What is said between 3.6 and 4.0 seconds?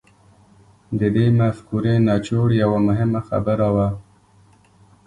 وه.